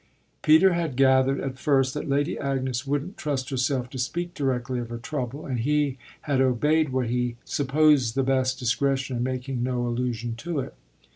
[0.41, 4.89] Peter had gathered at first that Lady Agnes wouldn't trust herself to speak directly of
[4.89, 9.85] her trouble, and he had obeyed what he supposed the best discretion in making no
[9.85, 10.73] allusion to it.